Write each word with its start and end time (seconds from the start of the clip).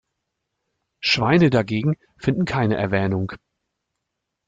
Schweine 0.99 1.51
dagegen 1.51 1.93
finden 2.17 2.45
keine 2.45 2.75
Erwähnung. 2.75 3.33